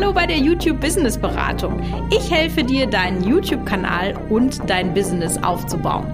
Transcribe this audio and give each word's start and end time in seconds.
Hallo 0.00 0.12
bei 0.12 0.28
der 0.28 0.38
YouTube 0.38 0.80
Business 0.80 1.18
Beratung. 1.18 1.82
Ich 2.12 2.30
helfe 2.30 2.62
dir, 2.62 2.86
deinen 2.86 3.24
YouTube-Kanal 3.24 4.14
und 4.30 4.70
dein 4.70 4.94
Business 4.94 5.36
aufzubauen. 5.42 6.06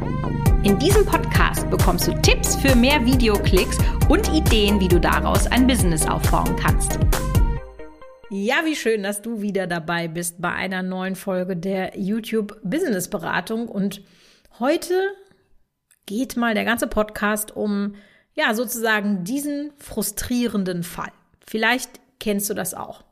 In 0.65 0.79
diesem 0.79 1.05
Podcast 1.05 1.69
bekommst 1.69 2.09
du 2.09 2.13
Tipps 2.23 2.57
für 2.57 2.75
mehr 2.75 3.05
Videoklicks 3.05 3.77
und 4.09 4.33
Ideen, 4.33 4.81
wie 4.81 4.89
du 4.89 4.99
daraus 4.99 5.47
ein 5.49 5.67
Business 5.67 6.07
aufbauen 6.07 6.57
kannst. 6.57 6.99
Ja, 8.31 8.65
wie 8.65 8.75
schön, 8.75 9.03
dass 9.03 9.21
du 9.21 9.43
wieder 9.43 9.67
dabei 9.67 10.09
bist 10.09 10.41
bei 10.41 10.51
einer 10.51 10.83
neuen 10.83 11.15
Folge 11.15 11.55
der 11.55 11.93
YouTube 11.95 12.59
Business 12.63 13.11
Beratung. 13.11 13.69
Und 13.69 14.01
heute 14.61 14.95
geht 16.07 16.39
mal 16.39 16.55
der 16.55 16.65
ganze 16.65 16.87
Podcast 16.87 17.55
um, 17.55 17.97
ja, 18.33 18.55
sozusagen 18.55 19.25
diesen 19.25 19.73
frustrierenden 19.77 20.85
Fall. 20.85 21.13
Vielleicht 21.47 21.91
kennst 22.19 22.49
du 22.49 22.55
das 22.55 22.73
auch. 22.73 23.05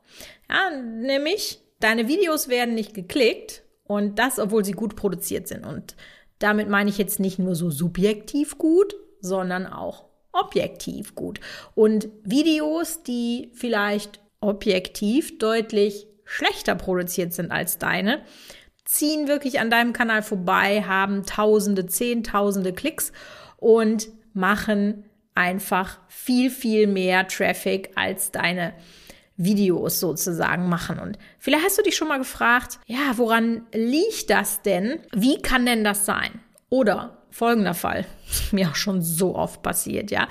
Ja, 0.49 0.69
nämlich 0.69 1.59
deine 1.79 2.07
Videos 2.07 2.47
werden 2.47 2.75
nicht 2.75 2.93
geklickt 2.93 3.63
und 3.83 4.19
das, 4.19 4.39
obwohl 4.39 4.63
sie 4.63 4.71
gut 4.71 4.95
produziert 4.95 5.47
sind. 5.47 5.65
Und 5.65 5.95
damit 6.39 6.69
meine 6.69 6.89
ich 6.89 6.97
jetzt 6.97 7.19
nicht 7.19 7.39
nur 7.39 7.55
so 7.55 7.69
subjektiv 7.69 8.57
gut, 8.57 8.95
sondern 9.19 9.67
auch 9.67 10.05
objektiv 10.31 11.15
gut. 11.15 11.39
Und 11.75 12.09
Videos, 12.23 13.03
die 13.03 13.51
vielleicht 13.53 14.19
objektiv 14.41 15.37
deutlich 15.37 16.07
schlechter 16.25 16.75
produziert 16.75 17.33
sind 17.33 17.51
als 17.51 17.77
deine, 17.77 18.21
ziehen 18.85 19.27
wirklich 19.27 19.59
an 19.59 19.69
deinem 19.69 19.93
Kanal 19.93 20.23
vorbei, 20.23 20.83
haben 20.83 21.25
Tausende, 21.25 21.85
Zehntausende 21.85 22.73
Klicks 22.73 23.13
und 23.57 24.09
machen 24.33 25.05
einfach 25.35 25.99
viel, 26.09 26.49
viel 26.49 26.87
mehr 26.87 27.27
Traffic 27.27 27.91
als 27.95 28.31
deine 28.31 28.73
Videos 29.35 29.99
sozusagen 29.99 30.69
machen. 30.69 30.99
Und 30.99 31.17
vielleicht 31.39 31.65
hast 31.65 31.77
du 31.77 31.83
dich 31.83 31.95
schon 31.95 32.07
mal 32.07 32.19
gefragt, 32.19 32.79
ja, 32.85 33.17
woran 33.17 33.63
liegt 33.73 34.29
das 34.29 34.61
denn? 34.61 34.99
Wie 35.11 35.41
kann 35.41 35.65
denn 35.65 35.83
das 35.83 36.05
sein? 36.05 36.39
Oder 36.69 37.23
folgender 37.29 37.73
Fall, 37.73 38.05
mir 38.51 38.69
auch 38.69 38.75
schon 38.75 39.01
so 39.01 39.35
oft 39.35 39.61
passiert, 39.61 40.11
ja. 40.11 40.27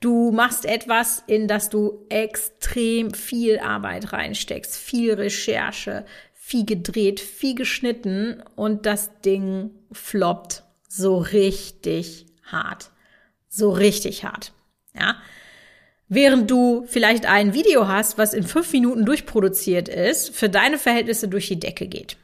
Du 0.00 0.32
machst 0.32 0.66
etwas, 0.66 1.22
in 1.26 1.48
das 1.48 1.70
du 1.70 2.04
extrem 2.10 3.14
viel 3.14 3.58
Arbeit 3.58 4.12
reinsteckst, 4.12 4.76
viel 4.76 5.14
Recherche, 5.14 6.04
viel 6.34 6.66
gedreht, 6.66 7.20
viel 7.20 7.54
geschnitten 7.54 8.42
und 8.54 8.84
das 8.84 9.18
Ding 9.24 9.70
floppt 9.92 10.62
so 10.88 11.16
richtig 11.16 12.26
hart. 12.44 12.90
So 13.48 13.70
richtig 13.70 14.24
hart. 14.24 14.52
Ja. 14.94 15.16
Während 16.08 16.50
du 16.50 16.84
vielleicht 16.86 17.26
ein 17.26 17.54
Video 17.54 17.88
hast, 17.88 18.18
was 18.18 18.34
in 18.34 18.44
fünf 18.44 18.72
Minuten 18.72 19.04
durchproduziert 19.04 19.88
ist, 19.88 20.34
für 20.34 20.48
deine 20.48 20.78
Verhältnisse 20.78 21.28
durch 21.28 21.48
die 21.48 21.58
Decke 21.58 21.86
geht. 21.86 22.16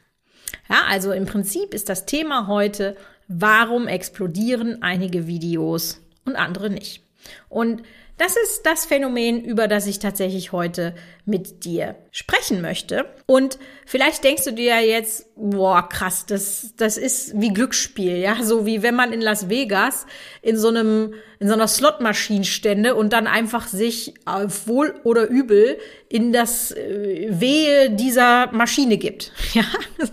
Ja, 0.69 0.83
also 0.87 1.11
im 1.11 1.25
Prinzip 1.25 1.73
ist 1.73 1.89
das 1.89 2.05
Thema 2.05 2.47
heute, 2.47 2.95
warum 3.27 3.87
explodieren 3.87 4.81
einige 4.83 5.27
Videos 5.27 6.01
und 6.25 6.35
andere 6.35 6.69
nicht. 6.69 7.03
Und 7.49 7.83
das 8.21 8.35
ist 8.35 8.67
das 8.67 8.85
Phänomen, 8.85 9.43
über 9.43 9.67
das 9.67 9.87
ich 9.87 9.97
tatsächlich 9.97 10.51
heute 10.51 10.93
mit 11.25 11.65
dir 11.65 11.95
sprechen 12.11 12.61
möchte. 12.61 13.05
Und 13.25 13.57
vielleicht 13.87 14.23
denkst 14.23 14.43
du 14.43 14.53
dir 14.53 14.79
jetzt, 14.79 15.25
boah, 15.35 15.89
krass, 15.89 16.27
das, 16.27 16.75
das 16.77 16.97
ist 16.97 17.41
wie 17.41 17.51
Glücksspiel, 17.51 18.17
ja, 18.17 18.43
so 18.43 18.67
wie 18.67 18.83
wenn 18.83 18.93
man 18.93 19.11
in 19.11 19.21
Las 19.21 19.49
Vegas 19.49 20.05
in 20.43 20.55
so 20.55 20.67
einem, 20.67 21.15
in 21.39 21.47
so 21.47 21.55
einer 21.55 21.67
Slotmaschine 21.67 22.45
stände 22.45 22.93
und 22.93 23.11
dann 23.11 23.25
einfach 23.25 23.67
sich 23.67 24.13
auf 24.25 24.67
wohl 24.67 24.93
oder 25.03 25.27
übel 25.27 25.79
in 26.07 26.31
das 26.31 26.73
äh, 26.73 27.27
Wehe 27.31 27.89
dieser 27.89 28.51
Maschine 28.51 28.97
gibt. 28.97 29.31
Ja, 29.53 29.65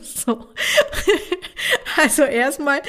so. 0.03 0.47
also 2.03 2.23
erstmal 2.23 2.81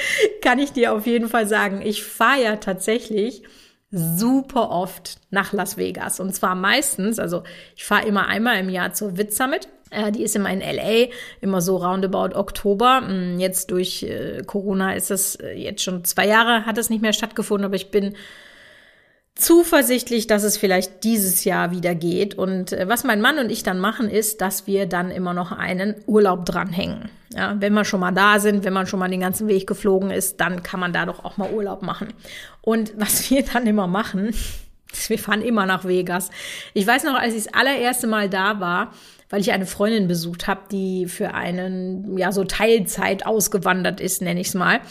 kann 0.41 0.59
ich 0.59 0.71
dir 0.71 0.93
auf 0.93 1.05
jeden 1.05 1.27
Fall 1.27 1.45
sagen, 1.45 1.81
ich 1.81 2.05
feiere 2.05 2.61
tatsächlich 2.61 3.43
super 3.91 4.69
oft 4.69 5.17
nach 5.31 5.53
Las 5.53 5.77
Vegas. 5.77 6.19
Und 6.19 6.33
zwar 6.35 6.55
meistens, 6.55 7.19
also 7.19 7.43
ich 7.75 7.83
fahre 7.83 8.07
immer 8.07 8.27
einmal 8.27 8.59
im 8.59 8.69
Jahr 8.69 8.93
zur 8.93 9.17
Wit 9.17 9.33
Summit. 9.33 9.67
Äh, 9.89 10.11
die 10.11 10.23
ist 10.23 10.35
immer 10.35 10.51
in 10.51 10.59
LA, 10.59 11.07
immer 11.41 11.61
so 11.61 11.77
roundabout 11.77 12.35
Oktober. 12.35 13.01
Hm, 13.05 13.39
jetzt 13.39 13.71
durch 13.71 14.03
äh, 14.03 14.43
Corona 14.45 14.93
ist 14.93 15.09
das 15.09 15.35
äh, 15.35 15.53
jetzt 15.53 15.83
schon 15.83 16.03
zwei 16.05 16.27
Jahre, 16.27 16.65
hat 16.65 16.77
es 16.77 16.89
nicht 16.89 17.01
mehr 17.01 17.13
stattgefunden, 17.13 17.65
aber 17.65 17.75
ich 17.75 17.89
bin 17.89 18.15
zuversichtlich, 19.39 20.27
dass 20.27 20.43
es 20.43 20.57
vielleicht 20.57 21.03
dieses 21.03 21.43
Jahr 21.45 21.71
wieder 21.71 21.95
geht. 21.95 22.35
Und 22.35 22.73
äh, 22.73 22.87
was 22.87 23.03
mein 23.03 23.21
Mann 23.21 23.39
und 23.39 23.51
ich 23.51 23.63
dann 23.63 23.79
machen, 23.79 24.09
ist, 24.09 24.41
dass 24.41 24.67
wir 24.67 24.85
dann 24.85 25.11
immer 25.11 25.33
noch 25.33 25.51
einen 25.51 25.95
Urlaub 26.05 26.45
dranhängen. 26.45 27.09
Ja, 27.33 27.55
wenn 27.59 27.73
wir 27.73 27.85
schon 27.85 27.99
mal 27.99 28.11
da 28.11 28.39
sind, 28.39 28.63
wenn 28.63 28.73
man 28.73 28.87
schon 28.87 28.99
mal 28.99 29.09
den 29.09 29.21
ganzen 29.21 29.47
Weg 29.47 29.67
geflogen 29.67 30.11
ist, 30.11 30.41
dann 30.41 30.63
kann 30.63 30.79
man 30.79 30.93
da 30.93 31.05
doch 31.05 31.23
auch 31.23 31.37
mal 31.37 31.51
Urlaub 31.51 31.81
machen. 31.81 32.13
Und 32.61 32.93
was 32.97 33.29
wir 33.29 33.43
dann 33.43 33.65
immer 33.65 33.87
machen, 33.87 34.33
wir 35.07 35.19
fahren 35.19 35.41
immer 35.41 35.65
nach 35.65 35.85
Vegas. 35.85 36.29
Ich 36.73 36.85
weiß 36.85 37.03
noch, 37.03 37.15
als 37.15 37.33
ich 37.33 37.45
das 37.45 37.53
allererste 37.53 38.07
Mal 38.07 38.29
da 38.29 38.59
war, 38.59 38.93
weil 39.29 39.41
ich 39.41 39.51
eine 39.51 39.65
Freundin 39.65 40.07
besucht 40.07 40.47
habe, 40.47 40.61
die 40.71 41.05
für 41.05 41.33
einen, 41.33 42.17
ja, 42.17 42.31
so 42.31 42.43
Teilzeit 42.43 43.25
ausgewandert 43.25 44.01
ist, 44.01 44.21
nenne 44.21 44.41
ich 44.41 44.47
es 44.47 44.53
mal. 44.55 44.81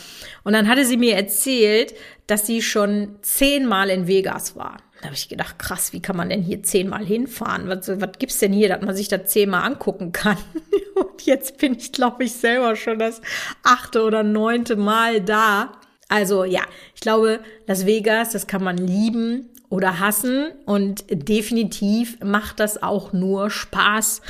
Und 0.45 0.53
dann 0.53 0.69
hatte 0.69 0.85
sie 0.85 0.97
mir 0.97 1.17
erzählt, 1.17 1.95
dass 2.27 2.47
sie 2.47 2.63
schon 2.63 3.17
zehnmal 3.23 3.91
in 3.91 4.07
Vegas 4.07 4.57
war. 4.57 4.79
Da 5.01 5.07
habe 5.07 5.15
ich 5.15 5.29
gedacht, 5.29 5.59
krass, 5.59 5.93
wie 5.93 6.01
kann 6.01 6.17
man 6.17 6.29
denn 6.29 6.43
hier 6.43 6.63
zehnmal 6.63 7.05
hinfahren? 7.05 7.69
Was, 7.69 7.89
was 7.89 8.11
gibt's 8.19 8.39
denn 8.39 8.53
hier, 8.53 8.69
dass 8.69 8.83
man 8.83 8.97
sich 8.97 9.09
da 9.09 9.25
zehnmal 9.25 9.65
angucken 9.65 10.13
kann? 10.13 10.39
Und 10.95 11.25
jetzt 11.25 11.59
bin 11.59 11.77
ich, 11.77 11.93
glaube 11.93 12.25
ich, 12.25 12.33
selber 12.33 12.75
schon 12.75 12.99
das 12.99 13.21
achte 13.63 14.03
oder 14.03 14.23
neunte 14.23 14.77
Mal 14.77 15.21
da. 15.21 15.73
Also 16.09 16.45
ja, 16.45 16.63
ich 16.95 17.01
glaube, 17.01 17.41
Las 17.67 17.87
Vegas, 17.87 18.31
das 18.31 18.47
kann 18.47 18.65
man 18.65 18.77
lieben 18.77 19.51
oder 19.71 20.01
hassen 20.01 20.49
und 20.65 21.05
definitiv 21.11 22.19
macht 22.25 22.61
das 22.61 22.83
auch 22.83 23.13
nur 23.13 23.51
Spaß 23.51 24.23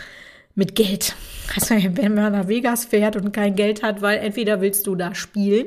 mit 0.54 0.74
Geld. 0.74 1.14
Also 1.54 1.76
wenn 1.76 2.14
man 2.14 2.32
nach 2.32 2.48
Vegas 2.48 2.84
fährt 2.84 3.16
und 3.16 3.32
kein 3.32 3.54
Geld 3.54 3.82
hat, 3.82 4.02
weil 4.02 4.18
entweder 4.18 4.60
willst 4.60 4.86
du 4.86 4.96
da 4.96 5.14
spielen 5.14 5.66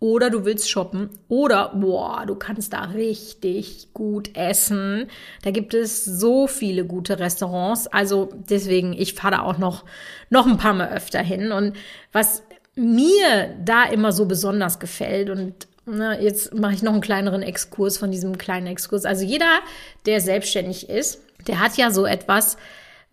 oder 0.00 0.28
du 0.28 0.44
willst 0.44 0.68
shoppen 0.68 1.10
oder 1.28 1.72
boah, 1.74 2.24
du 2.26 2.34
kannst 2.34 2.72
da 2.72 2.84
richtig 2.84 3.88
gut 3.94 4.36
essen. 4.36 5.06
Da 5.42 5.50
gibt 5.50 5.72
es 5.72 6.04
so 6.04 6.46
viele 6.46 6.84
gute 6.84 7.20
Restaurants. 7.20 7.86
Also 7.86 8.30
deswegen, 8.50 8.92
ich 8.92 9.14
fahre 9.14 9.36
da 9.36 9.42
auch 9.42 9.58
noch, 9.58 9.84
noch 10.30 10.46
ein 10.46 10.58
paar 10.58 10.74
Mal 10.74 10.90
öfter 10.90 11.20
hin. 11.20 11.52
Und 11.52 11.74
was 12.12 12.42
mir 12.74 13.54
da 13.64 13.84
immer 13.84 14.12
so 14.12 14.26
besonders 14.26 14.78
gefällt 14.78 15.30
und 15.30 15.68
na, 15.86 16.18
jetzt 16.18 16.54
mache 16.54 16.74
ich 16.74 16.82
noch 16.82 16.92
einen 16.92 17.00
kleineren 17.00 17.42
Exkurs 17.42 17.98
von 17.98 18.10
diesem 18.10 18.38
kleinen 18.38 18.66
Exkurs. 18.66 19.04
Also 19.04 19.24
jeder, 19.24 19.60
der 20.06 20.20
selbstständig 20.20 20.88
ist, 20.88 21.20
der 21.46 21.60
hat 21.60 21.76
ja 21.76 21.90
so 21.90 22.06
etwas, 22.06 22.56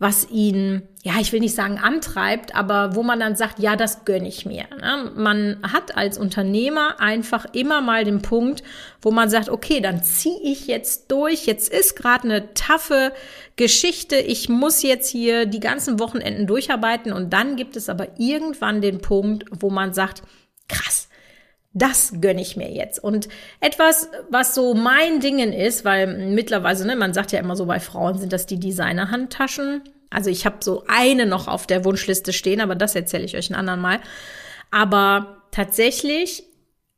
was 0.02 0.28
ihn, 0.32 0.82
ja, 1.04 1.14
ich 1.20 1.32
will 1.32 1.42
nicht 1.42 1.54
sagen 1.54 1.78
antreibt, 1.78 2.56
aber 2.56 2.96
wo 2.96 3.04
man 3.04 3.20
dann 3.20 3.36
sagt, 3.36 3.60
ja, 3.60 3.76
das 3.76 4.04
gönne 4.04 4.28
ich 4.28 4.48
mir. 4.48 4.66
Ne? 4.80 5.12
Man 5.16 5.58
hat 5.62 5.96
als 5.96 6.18
Unternehmer 6.18 7.00
einfach 7.00 7.46
immer 7.54 7.82
mal 7.82 8.04
den 8.04 8.24
Punkt, 8.24 8.64
wo 9.04 9.12
man 9.12 9.30
sagt, 9.30 9.50
okay, 9.50 9.80
dann 9.80 10.04
ziehe 10.04 10.40
ich 10.42 10.66
jetzt 10.66 11.12
durch. 11.12 11.46
Jetzt 11.46 11.72
ist 11.72 11.96
gerade 11.96 12.24
eine 12.24 12.54
taffe 12.56 13.14
Geschichte. 13.58 14.16
Ich 14.16 14.50
muss 14.50 14.82
jetzt 14.82 15.08
hier 15.08 15.46
die 15.46 15.60
ganzen 15.60 16.00
Wochenenden 16.00 16.48
durcharbeiten 16.48 17.14
und 17.14 17.32
dann 17.32 17.56
gibt 17.56 17.76
es 17.76 17.88
aber 17.88 18.08
irgendwann 18.18 18.82
den 18.82 19.02
Punkt, 19.02 19.46
wo 19.52 19.70
man 19.70 19.94
sagt, 19.94 20.24
krass, 20.68 21.10
das 21.74 22.14
gönne 22.20 22.42
ich 22.42 22.58
mir 22.58 22.70
jetzt. 22.70 23.02
Und 23.02 23.30
etwas, 23.62 24.10
was 24.30 24.54
so 24.54 24.74
mein 24.74 25.22
Dingen 25.22 25.54
ist, 25.54 25.86
weil 25.86 26.08
mittlerweile, 26.08 26.86
ne, 26.86 26.96
man 26.96 27.14
sagt 27.14 27.32
ja 27.32 27.40
immer 27.40 27.56
so, 27.56 27.66
bei 27.66 27.80
Frauen 27.80 28.18
sind 28.18 28.34
das 28.34 28.46
die 28.46 28.60
Designer-Handtaschen. 28.60 29.82
Also 30.10 30.30
ich 30.30 30.46
habe 30.46 30.58
so 30.60 30.84
eine 30.88 31.26
noch 31.26 31.48
auf 31.48 31.68
der 31.68 31.86
Wunschliste 31.86 32.34
stehen, 32.34 32.60
aber 32.60 32.76
das 32.76 32.96
erzähle 32.96 33.24
ich 33.24 33.38
euch 33.38 33.50
ein 33.50 33.56
anderen 33.56 33.80
Mal. 33.80 34.00
Aber 34.70 35.44
tatsächlich 35.52 36.44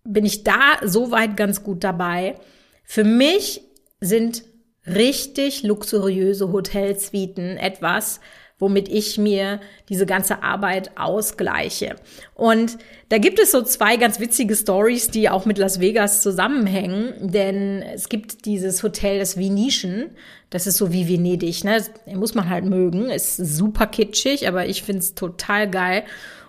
bin 0.03 0.25
ich 0.25 0.44
da 0.44 0.59
soweit 0.81 1.38
ganz 1.38 1.63
gut 1.63 1.83
dabei. 1.83 2.36
Für 2.83 3.03
mich 3.03 3.62
sind 4.01 4.44
richtig 4.88 5.63
luxuriöse 5.63 6.51
Hotelsuiten 6.51 7.57
etwas, 7.57 8.19
womit 8.59 8.88
ich 8.88 9.17
mir 9.17 9.59
diese 9.89 10.05
ganze 10.05 10.44
Arbeit 10.44 10.97
ausgleiche. 10.97 11.95
Und 12.33 12.77
da 13.09 13.17
gibt 13.17 13.39
es 13.39 13.51
so 13.51 13.61
zwei 13.61 13.97
ganz 13.97 14.19
witzige 14.19 14.55
Stories, 14.55 15.09
die 15.09 15.29
auch 15.29 15.45
mit 15.45 15.57
Las 15.57 15.79
Vegas 15.79 16.21
zusammenhängen, 16.21 17.13
denn 17.19 17.81
es 17.81 18.09
gibt 18.09 18.45
dieses 18.45 18.81
Hotel, 18.83 19.19
das 19.19 19.38
Venetian, 19.38 20.11
das 20.50 20.67
ist 20.67 20.77
so 20.77 20.94
wie 20.94 21.07
Venedig, 21.07 21.63
ne? 21.63 21.77
Das 21.77 21.91
muss 22.15 22.35
man 22.35 22.50
halt 22.50 22.65
mögen, 22.65 23.09
ist 23.09 23.38
super 23.38 23.88
kitschig, 23.88 24.47
aber 24.47 24.65
ich 24.67 24.83
finde 24.83 24.99
es 24.99 25.15
total 25.15 25.69
geil. 25.69 26.03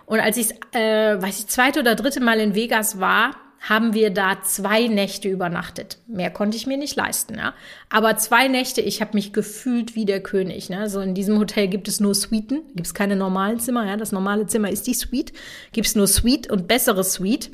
Und 0.05 0.19
als 0.19 0.37
ich, 0.37 0.51
äh, 0.73 1.21
weiß 1.21 1.39
ich, 1.39 1.47
zweite 1.47 1.79
oder 1.79 1.95
dritte 1.95 2.21
Mal 2.21 2.39
in 2.39 2.55
Vegas 2.55 2.99
war, 2.99 3.35
haben 3.59 3.93
wir 3.93 4.11
da 4.11 4.41
zwei 4.43 4.87
Nächte 4.87 5.27
übernachtet. 5.27 5.97
Mehr 6.07 6.29
konnte 6.29 6.55
ich 6.57 6.67
mir 6.67 6.77
nicht 6.77 6.95
leisten, 6.95 7.35
ja. 7.35 7.53
Aber 7.89 8.15
zwei 8.17 8.47
Nächte, 8.47 8.81
ich 8.81 9.01
habe 9.01 9.13
mich 9.13 9.33
gefühlt 9.33 9.95
wie 9.95 10.05
der 10.05 10.21
König. 10.21 10.69
Ne? 10.69 10.89
So 10.89 10.99
in 10.99 11.15
diesem 11.15 11.39
Hotel 11.39 11.67
gibt 11.67 11.87
es 11.87 11.99
nur 11.99 12.13
Suiten, 12.13 12.61
gibt 12.75 12.87
es 12.87 12.93
keine 12.93 13.15
normalen 13.15 13.59
Zimmer, 13.59 13.85
ja. 13.87 13.97
Das 13.97 14.11
normale 14.11 14.45
Zimmer 14.47 14.69
ist 14.69 14.87
die 14.87 14.93
Suite, 14.93 15.33
gibt 15.71 15.87
es 15.87 15.95
nur 15.95 16.07
Suite 16.07 16.49
und 16.51 16.67
bessere 16.67 17.03
Suite. 17.03 17.49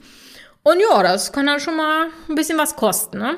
Und 0.63 0.77
ja, 0.91 1.01
das 1.01 1.31
kann 1.31 1.47
dann 1.47 1.59
schon 1.59 1.77
mal 1.77 2.07
ein 2.29 2.35
bisschen 2.35 2.57
was 2.57 2.75
kosten, 2.75 3.17
ne? 3.17 3.37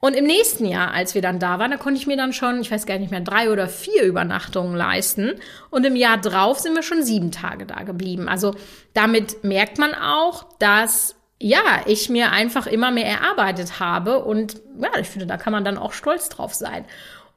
Und 0.00 0.14
im 0.14 0.26
nächsten 0.26 0.64
Jahr, 0.64 0.92
als 0.92 1.16
wir 1.16 1.22
dann 1.22 1.40
da 1.40 1.58
waren, 1.58 1.72
da 1.72 1.76
konnte 1.76 2.00
ich 2.00 2.06
mir 2.06 2.16
dann 2.16 2.32
schon, 2.32 2.60
ich 2.60 2.70
weiß 2.70 2.86
gar 2.86 2.98
nicht 2.98 3.10
mehr, 3.10 3.20
drei 3.20 3.50
oder 3.50 3.66
vier 3.66 4.04
Übernachtungen 4.04 4.76
leisten. 4.76 5.32
Und 5.70 5.84
im 5.84 5.96
Jahr 5.96 6.18
drauf 6.18 6.60
sind 6.60 6.76
wir 6.76 6.84
schon 6.84 7.02
sieben 7.02 7.32
Tage 7.32 7.66
da 7.66 7.82
geblieben. 7.82 8.28
Also 8.28 8.54
damit 8.94 9.42
merkt 9.42 9.78
man 9.78 9.94
auch, 9.94 10.46
dass 10.60 11.16
ja, 11.40 11.82
ich 11.86 12.08
mir 12.08 12.32
einfach 12.32 12.66
immer 12.66 12.90
mehr 12.90 13.06
erarbeitet 13.06 13.80
habe. 13.80 14.24
Und 14.24 14.60
ja, 14.80 14.90
ich 15.00 15.08
finde, 15.08 15.26
da 15.26 15.36
kann 15.36 15.52
man 15.52 15.64
dann 15.64 15.78
auch 15.78 15.92
stolz 15.92 16.28
drauf 16.28 16.54
sein. 16.54 16.84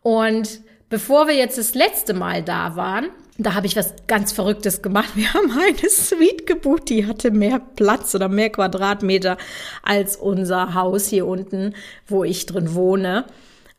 Und 0.02 0.62
bevor 0.90 1.28
wir 1.28 1.36
jetzt 1.36 1.58
das 1.58 1.76
letzte 1.76 2.14
Mal 2.14 2.44
da 2.44 2.76
waren, 2.76 3.10
da 3.38 3.54
habe 3.54 3.68
ich 3.68 3.76
was 3.76 3.94
ganz 4.08 4.32
Verrücktes 4.32 4.82
gemacht. 4.82 5.12
Wir 5.16 5.34
haben 5.34 5.52
eine 5.52 5.90
Suite 5.90 6.46
gebucht, 6.46 6.90
die 6.90 7.08
hatte 7.08 7.32
mehr 7.32 7.60
Platz 7.60 8.14
oder 8.14 8.30
mehr 8.30 8.50
Quadratmeter 8.50 9.38
als 9.84 10.16
unser 10.16 10.74
Haus 10.74 11.08
hier 11.08 11.26
unten, 11.26 11.74
wo 12.08 12.24
ich 12.24 12.46
drin 12.46 12.76
wohne. 12.76 13.26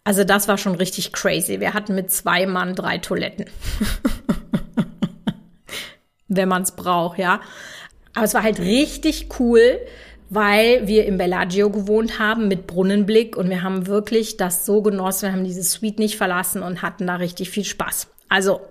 Also 0.04 0.24
das 0.24 0.48
war 0.48 0.58
schon 0.58 0.74
richtig 0.74 1.12
crazy. 1.12 1.60
Wir 1.60 1.74
hatten 1.74 1.94
mit 1.94 2.10
zwei 2.10 2.46
Mann 2.46 2.74
drei 2.74 2.98
Toiletten. 2.98 3.46
Wenn 6.28 6.48
man 6.48 6.62
es 6.62 6.72
braucht, 6.72 7.18
ja. 7.18 7.40
Aber 8.14 8.24
es 8.24 8.34
war 8.34 8.42
halt 8.42 8.58
richtig 8.58 9.28
cool, 9.38 9.78
weil 10.34 10.88
wir 10.88 11.04
im 11.04 11.18
Bellagio 11.18 11.68
gewohnt 11.68 12.18
haben 12.18 12.48
mit 12.48 12.66
Brunnenblick 12.66 13.36
und 13.36 13.50
wir 13.50 13.62
haben 13.62 13.86
wirklich 13.86 14.38
das 14.38 14.64
so 14.64 14.80
genossen. 14.80 15.26
Wir 15.26 15.32
haben 15.32 15.44
diese 15.44 15.62
Suite 15.62 15.98
nicht 15.98 16.16
verlassen 16.16 16.62
und 16.62 16.80
hatten 16.80 17.06
da 17.06 17.16
richtig 17.16 17.50
viel 17.50 17.64
Spaß. 17.64 18.08
Also 18.30 18.62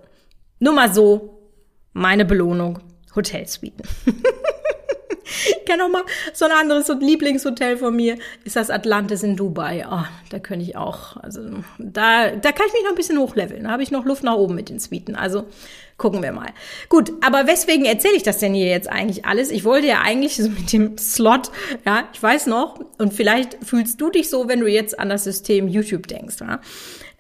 nur 0.57 0.73
mal 0.73 0.91
so 0.91 1.51
meine 1.93 2.25
Belohnung. 2.25 2.79
Hotelsuiten. 3.15 3.85
ich 5.45 5.65
kenne 5.65 5.85
auch 5.85 5.89
mal 5.89 6.03
so 6.33 6.45
ein 6.45 6.51
anderes 6.51 6.87
Lieblingshotel 6.87 7.77
von 7.77 7.95
mir, 7.95 8.17
ist 8.43 8.55
das 8.55 8.69
Atlantis 8.69 9.23
in 9.23 9.35
Dubai. 9.35 9.85
Oh, 9.89 10.03
da 10.29 10.39
könnte 10.39 10.65
ich 10.65 10.75
auch, 10.75 11.17
also 11.17 11.41
da, 11.77 12.31
da 12.31 12.51
kann 12.51 12.67
ich 12.67 12.73
mich 12.73 12.83
noch 12.83 12.91
ein 12.91 12.95
bisschen 12.95 13.17
hochleveln. 13.17 13.63
Da 13.63 13.71
habe 13.71 13.83
ich 13.83 13.91
noch 13.91 14.05
Luft 14.05 14.23
nach 14.23 14.35
oben 14.35 14.55
mit 14.55 14.69
den 14.69 14.79
Suiten. 14.79 15.15
Also 15.15 15.45
gucken 15.97 16.23
wir 16.23 16.31
mal. 16.31 16.49
Gut, 16.89 17.13
aber 17.21 17.45
weswegen 17.45 17.85
erzähle 17.85 18.15
ich 18.15 18.23
das 18.23 18.39
denn 18.39 18.55
hier 18.55 18.67
jetzt 18.67 18.89
eigentlich 18.89 19.25
alles? 19.25 19.51
Ich 19.51 19.63
wollte 19.63 19.87
ja 19.87 20.01
eigentlich 20.01 20.35
so 20.35 20.49
mit 20.49 20.73
dem 20.73 20.97
Slot, 20.97 21.51
ja, 21.85 22.09
ich 22.11 22.21
weiß 22.21 22.47
noch, 22.47 22.79
und 22.97 23.13
vielleicht 23.13 23.63
fühlst 23.63 24.01
du 24.01 24.09
dich 24.09 24.29
so, 24.29 24.47
wenn 24.47 24.61
du 24.61 24.67
jetzt 24.67 24.99
an 24.99 25.09
das 25.09 25.23
System 25.23 25.67
YouTube 25.67 26.07
denkst. 26.07 26.37
Ja? 26.41 26.59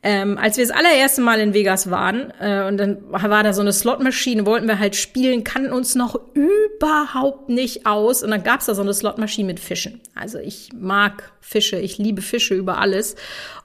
Ähm, 0.03 0.39
als 0.39 0.57
wir 0.57 0.65
das 0.65 0.75
allererste 0.75 1.21
Mal 1.21 1.39
in 1.39 1.53
Vegas 1.53 1.91
waren 1.91 2.33
äh, 2.39 2.63
und 2.67 2.77
dann 2.77 2.97
war 3.11 3.43
da 3.43 3.53
so 3.53 3.61
eine 3.61 3.71
Slotmaschine, 3.71 4.47
wollten 4.47 4.67
wir 4.67 4.79
halt 4.79 4.95
spielen, 4.95 5.43
kannten 5.43 5.71
uns 5.71 5.93
noch 5.93 6.19
überhaupt 6.33 7.49
nicht 7.49 7.85
aus 7.85 8.23
und 8.23 8.31
dann 8.31 8.43
gab's 8.43 8.65
da 8.65 8.73
so 8.73 8.81
eine 8.81 8.95
Slotmaschine 8.95 9.45
mit 9.45 9.59
Fischen. 9.59 10.01
Also 10.15 10.39
ich 10.39 10.69
mag 10.73 11.31
Fische, 11.39 11.77
ich 11.77 11.99
liebe 11.99 12.23
Fische 12.23 12.55
über 12.55 12.79
alles 12.79 13.15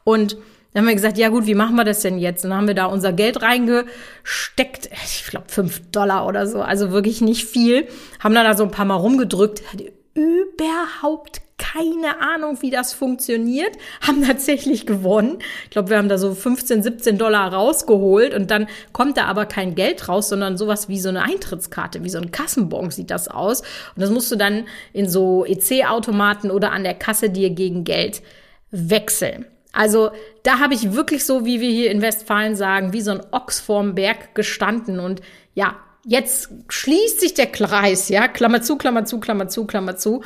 und 0.04 0.36
dann 0.74 0.82
haben 0.82 0.88
wir 0.88 0.94
gesagt, 0.94 1.16
ja 1.16 1.30
gut, 1.30 1.46
wie 1.46 1.54
machen 1.54 1.74
wir 1.76 1.84
das 1.84 2.02
denn 2.02 2.18
jetzt? 2.18 2.44
Und 2.44 2.50
dann 2.50 2.58
haben 2.58 2.66
wir 2.68 2.74
da 2.74 2.84
unser 2.84 3.14
Geld 3.14 3.40
reingesteckt, 3.40 4.90
ich 5.06 5.24
glaube 5.30 5.46
fünf 5.48 5.90
Dollar 5.90 6.26
oder 6.26 6.46
so, 6.46 6.60
also 6.60 6.90
wirklich 6.90 7.22
nicht 7.22 7.46
viel. 7.46 7.88
Haben 8.20 8.34
dann 8.34 8.44
da 8.44 8.54
so 8.54 8.64
ein 8.64 8.70
paar 8.70 8.84
Mal 8.84 8.96
rumgedrückt, 8.96 9.62
hat 9.72 9.80
überhaupt 10.16 11.42
keine 11.58 12.20
Ahnung, 12.20 12.60
wie 12.60 12.70
das 12.70 12.92
funktioniert, 12.92 13.76
haben 14.00 14.26
tatsächlich 14.26 14.86
gewonnen. 14.86 15.38
Ich 15.64 15.70
glaube, 15.70 15.90
wir 15.90 15.98
haben 15.98 16.08
da 16.08 16.18
so 16.18 16.34
15, 16.34 16.82
17 16.82 17.18
Dollar 17.18 17.52
rausgeholt 17.52 18.34
und 18.34 18.50
dann 18.50 18.66
kommt 18.92 19.16
da 19.16 19.24
aber 19.24 19.46
kein 19.46 19.74
Geld 19.74 20.08
raus, 20.08 20.28
sondern 20.28 20.56
sowas 20.56 20.88
wie 20.88 20.98
so 20.98 21.08
eine 21.08 21.22
Eintrittskarte, 21.22 22.04
wie 22.04 22.10
so 22.10 22.18
ein 22.18 22.30
Kassenbon 22.30 22.90
sieht 22.90 23.10
das 23.10 23.28
aus. 23.28 23.60
Und 23.60 24.02
das 24.02 24.10
musst 24.10 24.30
du 24.30 24.36
dann 24.36 24.66
in 24.92 25.08
so 25.08 25.44
EC-Automaten 25.46 26.50
oder 26.50 26.72
an 26.72 26.84
der 26.84 26.94
Kasse 26.94 27.30
dir 27.30 27.50
gegen 27.50 27.84
Geld 27.84 28.22
wechseln. 28.70 29.46
Also 29.72 30.10
da 30.42 30.58
habe 30.58 30.74
ich 30.74 30.92
wirklich 30.92 31.24
so, 31.24 31.44
wie 31.44 31.60
wir 31.60 31.70
hier 31.70 31.90
in 31.90 32.00
Westfalen 32.02 32.56
sagen, 32.56 32.92
wie 32.92 33.02
so 33.02 33.10
ein 33.10 33.20
Ochs 33.30 33.60
vorm 33.60 33.94
Berg 33.94 34.34
gestanden 34.34 35.00
und 35.00 35.20
ja, 35.54 35.76
jetzt 36.06 36.48
schließt 36.68 37.20
sich 37.20 37.34
der 37.34 37.46
Kreis, 37.46 38.08
ja, 38.08 38.28
Klammer 38.28 38.62
zu, 38.62 38.76
Klammer 38.76 39.04
zu, 39.04 39.20
Klammer 39.20 39.48
zu, 39.48 39.66
Klammer 39.66 39.96
zu. 39.96 40.22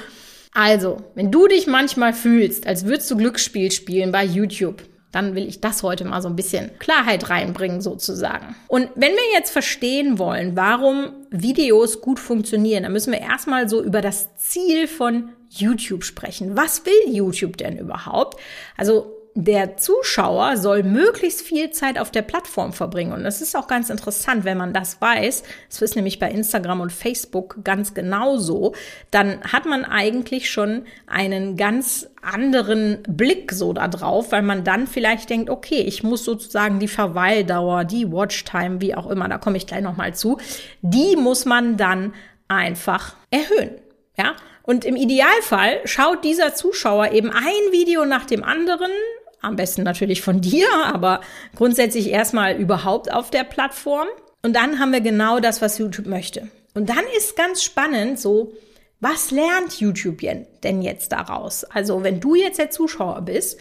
Also, 0.53 0.99
wenn 1.15 1.31
du 1.31 1.47
dich 1.47 1.67
manchmal 1.67 2.13
fühlst, 2.13 2.67
als 2.67 2.85
würdest 2.85 3.11
du 3.11 3.17
Glücksspiel 3.17 3.71
spielen 3.71 4.13
bei 4.13 4.25
YouTube, 4.25 4.83
dann 5.13 5.35
will 5.35 5.49
ich 5.49 5.61
das 5.61 5.83
heute 5.83 6.05
mal 6.05 6.23
so 6.23 6.29
ein 6.29 6.37
bisschen 6.37 6.71
Klarheit 6.79 7.31
reinbringen 7.31 7.81
sozusagen. 7.81 8.55
Und 8.69 8.89
wenn 8.95 9.13
wir 9.13 9.33
jetzt 9.35 9.51
verstehen 9.51 10.19
wollen, 10.19 10.55
warum 10.55 11.13
Videos 11.31 12.01
gut 12.01 12.21
funktionieren, 12.21 12.85
dann 12.85 12.93
müssen 12.93 13.13
wir 13.13 13.21
erstmal 13.21 13.69
so 13.69 13.83
über 13.83 14.03
das 14.03 14.37
Ziel 14.37 14.87
von 14.87 15.31
YouTube 15.49 16.05
sprechen. 16.05 16.57
Was 16.57 16.87
will 16.87 17.13
YouTube 17.15 17.57
denn 17.57 17.77
überhaupt? 17.77 18.41
Also 18.77 19.20
der 19.35 19.77
Zuschauer 19.77 20.57
soll 20.57 20.83
möglichst 20.83 21.43
viel 21.43 21.71
Zeit 21.71 21.99
auf 21.99 22.11
der 22.11 22.23
Plattform 22.23 22.73
verbringen. 22.73 23.13
Und 23.13 23.23
das 23.23 23.41
ist 23.41 23.57
auch 23.57 23.69
ganz 23.69 23.89
interessant, 23.89 24.45
wenn 24.45 24.59
man 24.59 24.73
das 24.73 25.01
weiß. 25.01 25.45
Das 25.69 25.83
ist 25.83 25.97
nämlich 25.97 26.19
bei 26.19 26.31
Instagram 26.31 26.81
und 26.81 26.93
Facebook 26.93 27.59
ganz 27.63 27.95
genauso. 27.95 28.75
Dann 29.11 29.41
hat 29.43 29.67
man 29.67 29.85
eigentlich 29.85 30.51
schon 30.51 30.85
einen 31.07 31.57
ganz 31.57 32.09
anderen 32.23 33.03
Blick 33.09 33.53
so 33.53 33.73
da 33.73 33.89
drauf, 33.89 34.33
weil 34.33 34.43
man 34.43 34.65
dann 34.65 34.87
vielleicht 34.87 35.31
denkt, 35.31 35.49
okay, 35.49 35.81
ich 35.81 36.03
muss 36.03 36.25
sozusagen 36.25 36.79
die 36.81 36.89
Verweildauer, 36.89 37.85
die 37.85 38.11
Watchtime, 38.11 38.81
wie 38.81 38.95
auch 38.95 39.09
immer, 39.09 39.29
da 39.29 39.39
komme 39.39 39.57
ich 39.57 39.67
gleich 39.67 39.83
nochmal 39.83 40.15
zu, 40.15 40.39
die 40.83 41.17
muss 41.17 41.45
man 41.45 41.77
dann 41.77 42.15
einfach 42.49 43.15
erhöhen. 43.31 43.77
Ja, 44.19 44.35
und 44.63 44.85
im 44.85 44.97
Idealfall 44.97 45.81
schaut 45.85 46.25
dieser 46.25 46.55
Zuschauer 46.55 47.13
eben 47.13 47.31
ein 47.31 47.73
Video 47.73 48.05
nach 48.05 48.27
dem 48.27 48.45
anderen 48.45 48.91
am 49.41 49.57
besten 49.57 49.83
natürlich 49.83 50.23
von 50.23 50.41
dir, 50.41 50.67
aber 50.85 51.21
grundsätzlich 51.57 52.11
erstmal 52.11 52.57
überhaupt 52.57 53.13
auf 53.13 53.31
der 53.31 53.45
Plattform. 53.45 54.09
Und 54.43 54.55
dann 54.57 54.79
haben 54.79 54.93
wir 54.93 55.01
genau 55.01 55.41
das, 55.41 55.61
was 55.61 55.79
YouTube 55.79 56.07
möchte. 56.07 56.49
Und 56.75 56.89
dann 56.89 57.05
ist 57.17 57.37
ganz 57.37 57.63
spannend 57.63 58.19
so, 58.19 58.53
was 59.01 59.31
lernt 59.31 59.81
YouTube 59.81 60.21
denn 60.63 60.83
jetzt 60.83 61.13
daraus? 61.13 61.65
Also 61.65 62.03
wenn 62.05 62.21
du 62.21 62.35
jetzt 62.35 62.59
der 62.59 62.71
Zuschauer 62.71 63.23
bist, 63.23 63.59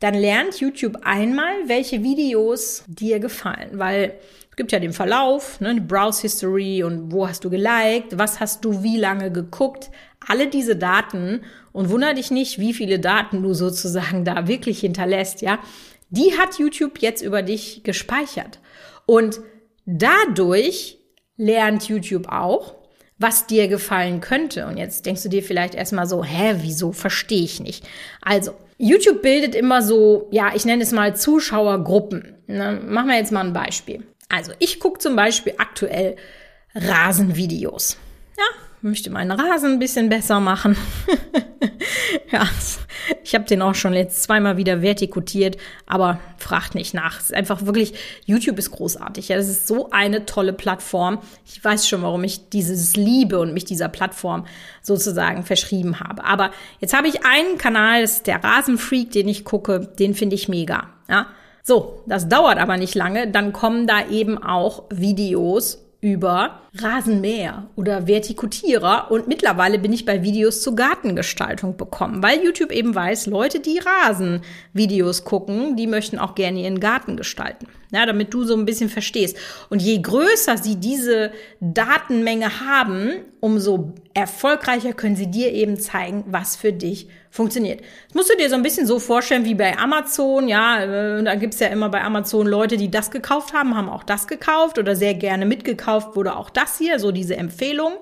dann 0.00 0.14
lernt 0.14 0.60
YouTube 0.60 0.98
einmal, 1.02 1.52
welche 1.66 2.02
Videos 2.02 2.84
dir 2.86 3.18
gefallen, 3.18 3.70
weil 3.72 4.14
es 4.50 4.56
gibt 4.56 4.72
ja 4.72 4.78
den 4.78 4.92
Verlauf, 4.92 5.60
ne, 5.60 5.74
die 5.74 5.80
Browse 5.80 6.22
History 6.22 6.82
und 6.82 7.12
wo 7.12 7.28
hast 7.28 7.44
du 7.44 7.50
geliked, 7.50 8.16
was 8.18 8.40
hast 8.40 8.64
du 8.64 8.82
wie 8.82 8.96
lange 8.96 9.30
geguckt, 9.30 9.90
alle 10.26 10.48
diese 10.48 10.76
Daten 10.76 11.42
und 11.78 11.90
wunder 11.90 12.12
dich 12.12 12.32
nicht, 12.32 12.58
wie 12.58 12.74
viele 12.74 12.98
Daten 12.98 13.40
du 13.40 13.54
sozusagen 13.54 14.24
da 14.24 14.48
wirklich 14.48 14.80
hinterlässt, 14.80 15.42
ja. 15.42 15.60
Die 16.10 16.36
hat 16.36 16.58
YouTube 16.58 16.98
jetzt 16.98 17.22
über 17.22 17.40
dich 17.40 17.84
gespeichert. 17.84 18.58
Und 19.06 19.38
dadurch 19.86 20.98
lernt 21.36 21.88
YouTube 21.88 22.26
auch, 22.32 22.74
was 23.16 23.46
dir 23.46 23.68
gefallen 23.68 24.20
könnte. 24.20 24.66
Und 24.66 24.76
jetzt 24.76 25.06
denkst 25.06 25.22
du 25.22 25.28
dir 25.28 25.40
vielleicht 25.40 25.76
erstmal 25.76 26.08
so, 26.08 26.24
hä, 26.24 26.56
wieso 26.62 26.90
verstehe 26.90 27.44
ich 27.44 27.60
nicht? 27.60 27.86
Also, 28.22 28.54
YouTube 28.76 29.22
bildet 29.22 29.54
immer 29.54 29.80
so, 29.80 30.26
ja, 30.32 30.50
ich 30.56 30.64
nenne 30.64 30.82
es 30.82 30.90
mal 30.90 31.14
Zuschauergruppen. 31.14 32.38
Ne? 32.48 32.82
Machen 32.84 33.08
wir 33.08 33.18
jetzt 33.18 33.30
mal 33.30 33.46
ein 33.46 33.52
Beispiel. 33.52 34.02
Also, 34.28 34.50
ich 34.58 34.80
gucke 34.80 34.98
zum 34.98 35.14
Beispiel 35.14 35.54
aktuell 35.58 36.16
Rasenvideos. 36.74 37.98
Ja, 38.36 38.67
möchte 38.82 39.10
meinen 39.10 39.32
Rasen 39.32 39.72
ein 39.72 39.78
bisschen 39.78 40.08
besser 40.08 40.40
machen. 40.40 40.76
ja, 42.30 42.48
ich 43.22 43.34
habe 43.34 43.44
den 43.44 43.62
auch 43.62 43.74
schon 43.74 43.94
jetzt 43.94 44.22
zweimal 44.22 44.56
wieder 44.56 44.82
vertikutiert, 44.82 45.56
aber 45.86 46.20
fragt 46.36 46.74
nicht 46.74 46.94
nach. 46.94 47.18
Es 47.18 47.24
ist 47.24 47.34
einfach 47.34 47.64
wirklich, 47.64 47.94
YouTube 48.24 48.58
ist 48.58 48.70
großartig. 48.70 49.28
Ja, 49.28 49.36
das 49.36 49.48
ist 49.48 49.66
so 49.66 49.90
eine 49.90 50.26
tolle 50.26 50.52
Plattform. 50.52 51.18
Ich 51.46 51.62
weiß 51.62 51.88
schon, 51.88 52.02
warum 52.02 52.24
ich 52.24 52.48
dieses 52.50 52.96
liebe 52.96 53.38
und 53.38 53.52
mich 53.52 53.64
dieser 53.64 53.88
Plattform 53.88 54.46
sozusagen 54.82 55.44
verschrieben 55.44 56.00
habe. 56.00 56.24
Aber 56.24 56.50
jetzt 56.80 56.96
habe 56.96 57.08
ich 57.08 57.24
einen 57.24 57.58
Kanal, 57.58 58.02
das 58.02 58.16
ist 58.16 58.26
der 58.26 58.42
Rasenfreak, 58.42 59.10
den 59.10 59.28
ich 59.28 59.44
gucke, 59.44 59.80
den 59.98 60.14
finde 60.14 60.36
ich 60.36 60.48
mega. 60.48 60.88
Ja, 61.08 61.26
so, 61.62 62.02
das 62.06 62.28
dauert 62.28 62.58
aber 62.58 62.76
nicht 62.76 62.94
lange. 62.94 63.30
Dann 63.30 63.52
kommen 63.52 63.86
da 63.86 64.06
eben 64.06 64.42
auch 64.42 64.84
Videos 64.90 65.84
über 66.00 66.62
Rasenmäher 66.82 67.68
oder 67.76 68.06
Vertikutierer 68.06 69.10
und 69.10 69.28
mittlerweile 69.28 69.78
bin 69.78 69.92
ich 69.92 70.04
bei 70.04 70.22
Videos 70.22 70.62
zur 70.62 70.76
Gartengestaltung 70.76 71.76
bekommen, 71.76 72.22
weil 72.22 72.44
YouTube 72.44 72.72
eben 72.72 72.94
weiß, 72.94 73.26
Leute, 73.26 73.60
die 73.60 73.78
Rasenvideos 73.78 75.24
gucken, 75.24 75.76
die 75.76 75.86
möchten 75.86 76.18
auch 76.18 76.34
gerne 76.34 76.60
ihren 76.60 76.80
Garten 76.80 77.16
gestalten. 77.16 77.66
Ja, 77.90 78.04
damit 78.04 78.34
du 78.34 78.44
so 78.44 78.54
ein 78.54 78.66
bisschen 78.66 78.90
verstehst. 78.90 79.38
Und 79.70 79.80
je 79.80 79.98
größer 80.02 80.58
sie 80.58 80.76
diese 80.76 81.32
Datenmenge 81.60 82.60
haben, 82.60 83.12
umso 83.40 83.94
erfolgreicher 84.12 84.92
können 84.92 85.16
sie 85.16 85.30
dir 85.30 85.52
eben 85.52 85.78
zeigen, 85.78 86.24
was 86.26 86.54
für 86.54 86.74
dich 86.74 87.08
funktioniert. 87.30 87.80
Das 88.08 88.14
musst 88.14 88.30
du 88.30 88.36
dir 88.36 88.50
so 88.50 88.56
ein 88.56 88.62
bisschen 88.62 88.86
so 88.86 88.98
vorstellen 88.98 89.44
wie 89.44 89.54
bei 89.54 89.78
Amazon. 89.78 90.48
Ja, 90.48 90.82
äh, 90.82 91.22
da 91.22 91.34
gibt's 91.36 91.60
ja 91.60 91.68
immer 91.68 91.88
bei 91.88 92.02
Amazon 92.02 92.46
Leute, 92.46 92.76
die 92.76 92.90
das 92.90 93.10
gekauft 93.10 93.54
haben, 93.54 93.76
haben 93.76 93.88
auch 93.88 94.02
das 94.02 94.26
gekauft 94.26 94.78
oder 94.78 94.96
sehr 94.96 95.14
gerne 95.14 95.46
mitgekauft 95.46 96.16
wurde 96.16 96.36
auch 96.36 96.50
das 96.50 96.67
hier, 96.76 96.98
so 96.98 97.12
diese 97.12 97.36
Empfehlung. 97.36 97.94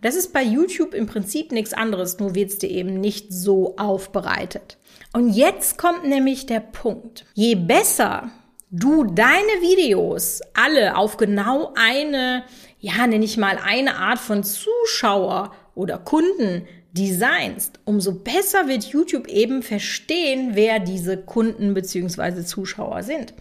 Das 0.00 0.14
ist 0.14 0.32
bei 0.32 0.42
YouTube 0.42 0.94
im 0.94 1.06
Prinzip 1.06 1.52
nichts 1.52 1.74
anderes, 1.74 2.18
nur 2.18 2.34
wird's 2.34 2.58
dir 2.58 2.70
eben 2.70 3.00
nicht 3.00 3.32
so 3.32 3.76
aufbereitet. 3.76 4.78
Und 5.12 5.30
jetzt 5.30 5.76
kommt 5.78 6.04
nämlich 6.04 6.46
der 6.46 6.60
Punkt. 6.60 7.24
Je 7.34 7.54
besser 7.54 8.30
du 8.70 9.04
deine 9.04 9.60
Videos 9.60 10.40
alle 10.54 10.96
auf 10.96 11.16
genau 11.16 11.72
eine, 11.76 12.44
ja, 12.78 13.06
nenne 13.06 13.24
ich 13.24 13.36
mal 13.36 13.58
eine 13.62 13.96
Art 13.96 14.18
von 14.18 14.44
Zuschauer 14.44 15.52
oder 15.74 15.98
Kunden 15.98 16.66
designst, 16.92 17.78
umso 17.84 18.14
besser 18.14 18.68
wird 18.68 18.84
YouTube 18.84 19.28
eben 19.28 19.62
verstehen, 19.62 20.50
wer 20.54 20.78
diese 20.78 21.18
Kunden 21.18 21.74
bzw. 21.74 22.42
Zuschauer 22.44 23.02
sind. 23.02 23.34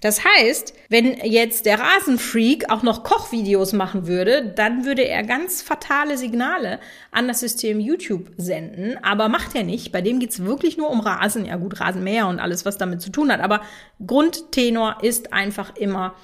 Das 0.00 0.24
heißt, 0.24 0.74
wenn 0.88 1.18
jetzt 1.24 1.66
der 1.66 1.80
Rasenfreak 1.80 2.70
auch 2.70 2.82
noch 2.82 3.02
Kochvideos 3.02 3.72
machen 3.72 4.06
würde, 4.06 4.52
dann 4.54 4.84
würde 4.84 5.06
er 5.06 5.24
ganz 5.24 5.62
fatale 5.62 6.16
Signale 6.16 6.78
an 7.10 7.26
das 7.28 7.40
System 7.40 7.80
YouTube 7.80 8.30
senden. 8.36 8.96
Aber 9.02 9.28
macht 9.28 9.54
er 9.54 9.64
nicht. 9.64 9.90
Bei 9.90 10.00
dem 10.00 10.20
geht's 10.20 10.44
wirklich 10.44 10.76
nur 10.76 10.90
um 10.90 11.00
Rasen. 11.00 11.44
Ja 11.44 11.56
gut, 11.56 11.80
Rasenmäher 11.80 12.28
und 12.28 12.38
alles, 12.40 12.64
was 12.64 12.78
damit 12.78 13.02
zu 13.02 13.10
tun 13.10 13.32
hat. 13.32 13.40
Aber 13.40 13.62
Grundtenor 14.06 14.98
ist 15.02 15.32
einfach 15.32 15.76
immer 15.76 16.14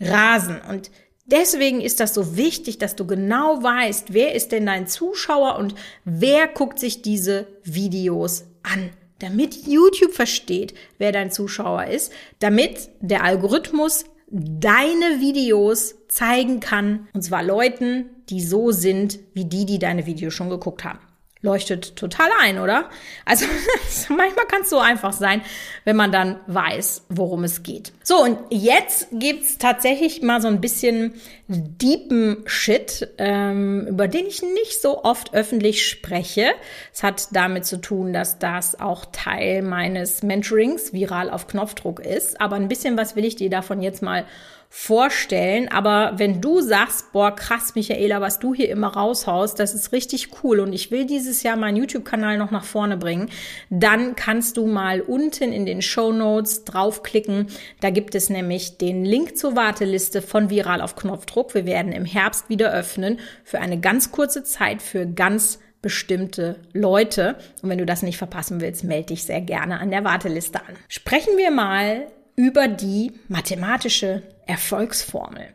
Rasen. 0.00 0.60
Und 0.68 0.90
Deswegen 1.30 1.82
ist 1.82 2.00
das 2.00 2.14
so 2.14 2.38
wichtig, 2.38 2.78
dass 2.78 2.96
du 2.96 3.06
genau 3.06 3.62
weißt, 3.62 4.14
wer 4.14 4.34
ist 4.34 4.50
denn 4.50 4.64
dein 4.64 4.86
Zuschauer 4.86 5.56
und 5.56 5.74
wer 6.06 6.48
guckt 6.48 6.78
sich 6.78 7.02
diese 7.02 7.46
Videos 7.64 8.46
an 8.62 8.88
damit 9.18 9.66
YouTube 9.66 10.12
versteht, 10.12 10.74
wer 10.98 11.12
dein 11.12 11.30
Zuschauer 11.30 11.86
ist, 11.86 12.12
damit 12.38 12.90
der 13.00 13.24
Algorithmus 13.24 14.04
deine 14.30 15.20
Videos 15.20 15.94
zeigen 16.08 16.60
kann, 16.60 17.08
und 17.14 17.22
zwar 17.22 17.42
Leuten, 17.42 18.10
die 18.28 18.42
so 18.42 18.72
sind 18.72 19.18
wie 19.32 19.46
die, 19.46 19.64
die 19.64 19.78
deine 19.78 20.06
Videos 20.06 20.34
schon 20.34 20.50
geguckt 20.50 20.84
haben 20.84 21.00
leuchtet 21.40 21.96
total 21.96 22.28
ein, 22.42 22.58
oder? 22.58 22.88
Also 23.24 23.46
manchmal 24.08 24.46
kann 24.46 24.62
es 24.62 24.70
so 24.70 24.78
einfach 24.78 25.12
sein, 25.12 25.42
wenn 25.84 25.96
man 25.96 26.10
dann 26.10 26.40
weiß, 26.46 27.04
worum 27.08 27.44
es 27.44 27.62
geht. 27.62 27.92
So, 28.02 28.22
und 28.22 28.38
jetzt 28.50 29.08
gibt's 29.12 29.58
tatsächlich 29.58 30.22
mal 30.22 30.40
so 30.40 30.48
ein 30.48 30.60
bisschen 30.60 31.14
deepen 31.46 32.42
Shit, 32.46 33.08
ähm, 33.18 33.86
über 33.88 34.08
den 34.08 34.26
ich 34.26 34.42
nicht 34.42 34.82
so 34.82 35.04
oft 35.04 35.32
öffentlich 35.32 35.86
spreche. 35.86 36.50
Es 36.92 37.02
hat 37.02 37.28
damit 37.32 37.64
zu 37.64 37.80
tun, 37.80 38.12
dass 38.12 38.38
das 38.38 38.78
auch 38.78 39.06
Teil 39.12 39.62
meines 39.62 40.22
Mentorings 40.22 40.92
viral 40.92 41.30
auf 41.30 41.46
Knopfdruck 41.46 42.00
ist. 42.00 42.40
Aber 42.40 42.56
ein 42.56 42.68
bisschen 42.68 42.96
was 42.96 43.16
will 43.16 43.24
ich 43.24 43.36
dir 43.36 43.48
davon 43.48 43.80
jetzt 43.80 44.02
mal 44.02 44.26
vorstellen. 44.70 45.68
Aber 45.68 46.12
wenn 46.16 46.40
du 46.40 46.60
sagst, 46.60 47.12
boah, 47.12 47.34
krass, 47.34 47.74
Michaela, 47.74 48.20
was 48.20 48.38
du 48.38 48.54
hier 48.54 48.68
immer 48.68 48.88
raushaust, 48.88 49.58
das 49.58 49.74
ist 49.74 49.92
richtig 49.92 50.28
cool 50.42 50.60
und 50.60 50.72
ich 50.72 50.90
will 50.90 51.06
dieses 51.06 51.42
Jahr 51.42 51.56
meinen 51.56 51.76
YouTube-Kanal 51.76 52.36
noch 52.36 52.50
nach 52.50 52.64
vorne 52.64 52.96
bringen, 52.96 53.30
dann 53.70 54.14
kannst 54.14 54.56
du 54.56 54.66
mal 54.66 55.00
unten 55.00 55.52
in 55.52 55.64
den 55.64 55.80
Show 55.80 56.12
Notes 56.12 56.64
draufklicken. 56.64 57.46
Da 57.80 57.90
gibt 57.90 58.14
es 58.14 58.28
nämlich 58.28 58.76
den 58.76 59.04
Link 59.04 59.38
zur 59.38 59.56
Warteliste 59.56 60.20
von 60.20 60.50
Viral 60.50 60.82
auf 60.82 60.96
Knopfdruck. 60.96 61.54
Wir 61.54 61.64
werden 61.64 61.92
im 61.92 62.04
Herbst 62.04 62.48
wieder 62.48 62.72
öffnen 62.72 63.20
für 63.44 63.60
eine 63.60 63.80
ganz 63.80 64.12
kurze 64.12 64.44
Zeit 64.44 64.82
für 64.82 65.06
ganz 65.06 65.60
bestimmte 65.80 66.56
Leute. 66.72 67.36
Und 67.62 67.70
wenn 67.70 67.78
du 67.78 67.86
das 67.86 68.02
nicht 68.02 68.18
verpassen 68.18 68.60
willst, 68.60 68.84
melde 68.84 69.06
dich 69.06 69.24
sehr 69.24 69.40
gerne 69.40 69.80
an 69.80 69.90
der 69.90 70.04
Warteliste 70.04 70.60
an. 70.60 70.76
Sprechen 70.88 71.36
wir 71.36 71.50
mal 71.50 72.08
über 72.38 72.68
die 72.68 73.10
mathematische 73.26 74.22
Erfolgsformel. 74.46 75.48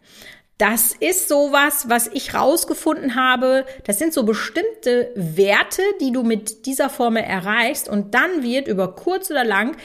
Das 0.57 0.93
ist 0.99 1.29
sowas, 1.29 1.85
was 1.87 2.07
ich 2.07 2.33
rausgefunden 2.33 3.15
habe. 3.15 3.65
Das 3.85 3.99
sind 3.99 4.13
so 4.13 4.23
bestimmte 4.23 5.09
Werte, 5.15 5.81
die 6.01 6.11
du 6.11 6.23
mit 6.23 6.65
dieser 6.65 6.89
Formel 6.89 7.23
erreichst 7.23 7.87
und 7.87 8.13
dann 8.13 8.43
wird 8.43 8.67
über 8.67 8.95
kurz 8.95 9.31
oder 9.31 9.45
lang 9.45 9.77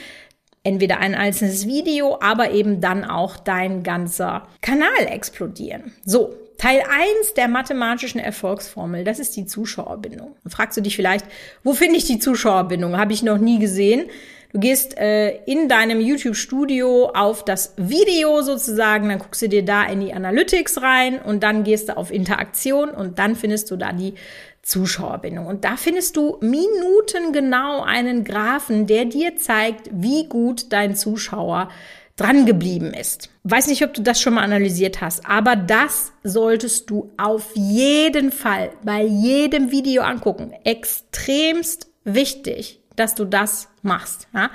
entweder 0.65 0.99
ein 0.99 1.15
einzelnes 1.15 1.69
Video, 1.69 2.19
aber 2.21 2.51
eben 2.51 2.81
dann 2.81 3.05
auch 3.05 3.37
dein 3.37 3.85
ganzer 3.85 4.49
Kanal 4.61 5.07
explodieren. 5.07 5.93
So, 6.05 6.35
Teil 6.59 6.81
1 6.81 7.35
der 7.35 7.47
mathematischen 7.47 8.21
Erfolgsformel, 8.21 9.05
das 9.05 9.21
ist 9.21 9.37
die 9.37 9.47
Zuschauerbindung. 9.47 10.35
Fragst 10.49 10.77
du 10.77 10.81
dich 10.81 10.97
vielleicht, 10.97 11.25
wo 11.63 11.75
finde 11.75 11.97
ich 11.97 12.07
die 12.07 12.19
Zuschauerbindung? 12.19 12.99
Habe 12.99 13.13
ich 13.13 13.23
noch 13.23 13.39
nie 13.39 13.61
gesehen. 13.61 14.11
Du 14.53 14.61
gehst 14.61 14.97
äh, 14.97 15.37
in 15.45 15.69
deinem 15.69 16.01
YouTube-Studio 16.01 17.11
auf 17.11 17.45
das 17.45 17.75
Video 17.77 18.41
sozusagen, 18.41 19.11
dann 19.11 19.19
guckst 19.19 19.43
du 19.43 19.49
dir 19.49 19.63
da 19.63 19.85
in 19.85 20.01
die 20.01 20.15
Analytics 20.15 20.81
rein 20.81 21.21
und 21.21 21.43
dann 21.43 21.65
gehst 21.65 21.91
du 21.91 21.97
auf 21.99 22.11
Interaktion 22.11 22.89
und 22.89 23.19
dann 23.19 23.37
findest 23.37 23.71
du 23.71 23.77
da 23.77 23.93
die 23.93 24.15
Zuschauerbindung. 24.63 25.47
Und 25.47 25.65
da 25.65 25.77
findest 25.77 26.17
du 26.17 26.39
minutengenau 26.41 27.83
einen 27.83 28.25
Graphen, 28.25 28.87
der 28.87 29.05
dir 29.05 29.37
zeigt, 29.37 29.91
wie 29.93 30.27
gut 30.29 30.73
dein 30.73 30.97
Zuschauer 30.97 31.69
dran 32.17 32.47
geblieben 32.47 32.95
ist. 32.95 33.31
Weiß 33.45 33.67
nicht, 33.67 33.85
ob 33.85 33.93
du 33.93 34.03
das 34.03 34.21
schon 34.21 34.35
mal 34.35 34.43
analysiert 34.43 35.03
hast, 35.03 35.27
aber 35.27 35.57
das 35.57 36.13
solltest 36.25 36.89
du 36.89 37.13
auf 37.19 37.55
jeden 37.55 38.33
Fall 38.33 38.71
bei 38.83 39.03
jedem 39.03 39.71
Video 39.71 40.03
angucken. 40.03 40.53
Extremst 40.65 41.89
wichtig 42.05 42.81
dass 42.99 43.15
du 43.15 43.25
das 43.25 43.69
machst. 43.83 44.29
Ja? 44.35 44.51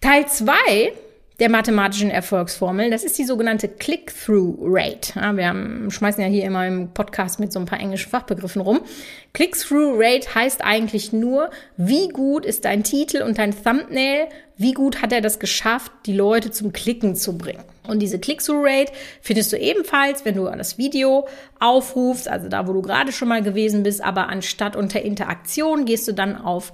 Teil 0.00 0.26
zwei 0.26 0.92
der 1.40 1.50
mathematischen 1.50 2.10
Erfolgsformel, 2.10 2.90
das 2.90 3.02
ist 3.02 3.18
die 3.18 3.24
sogenannte 3.24 3.66
Click-Through-Rate. 3.66 5.18
Ja, 5.18 5.36
wir 5.36 5.48
haben, 5.48 5.90
schmeißen 5.90 6.22
ja 6.22 6.28
hier 6.28 6.44
immer 6.44 6.64
im 6.66 6.94
Podcast 6.94 7.40
mit 7.40 7.52
so 7.52 7.58
ein 7.58 7.66
paar 7.66 7.80
englischen 7.80 8.08
Fachbegriffen 8.08 8.62
rum. 8.62 8.82
Click-Through-Rate 9.32 10.32
heißt 10.32 10.64
eigentlich 10.64 11.12
nur, 11.12 11.50
wie 11.76 12.08
gut 12.08 12.46
ist 12.46 12.64
dein 12.64 12.84
Titel 12.84 13.22
und 13.22 13.38
dein 13.38 13.50
Thumbnail, 13.50 14.28
wie 14.56 14.74
gut 14.74 15.02
hat 15.02 15.12
er 15.12 15.20
das 15.20 15.40
geschafft, 15.40 15.90
die 16.06 16.12
Leute 16.12 16.52
zum 16.52 16.72
Klicken 16.72 17.16
zu 17.16 17.36
bringen. 17.36 17.64
Und 17.88 17.98
diese 17.98 18.20
Click-Through-Rate 18.20 18.92
findest 19.20 19.52
du 19.52 19.58
ebenfalls, 19.58 20.24
wenn 20.24 20.36
du 20.36 20.44
das 20.44 20.78
Video 20.78 21.26
aufrufst, 21.58 22.28
also 22.28 22.48
da, 22.48 22.68
wo 22.68 22.72
du 22.72 22.80
gerade 22.80 23.10
schon 23.10 23.26
mal 23.26 23.42
gewesen 23.42 23.82
bist, 23.82 24.04
aber 24.04 24.28
anstatt 24.28 24.76
unter 24.76 25.02
Interaktion 25.02 25.84
gehst 25.84 26.06
du 26.06 26.12
dann 26.12 26.36
auf 26.36 26.72